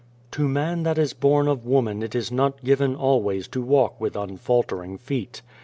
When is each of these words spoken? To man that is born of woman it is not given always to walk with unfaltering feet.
To 0.31 0.47
man 0.47 0.81
that 0.81 0.97
is 0.97 1.13
born 1.13 1.47
of 1.47 1.63
woman 1.63 2.01
it 2.01 2.15
is 2.15 2.31
not 2.31 2.63
given 2.63 2.95
always 2.95 3.47
to 3.49 3.61
walk 3.61 4.01
with 4.01 4.15
unfaltering 4.15 4.97
feet. 4.97 5.43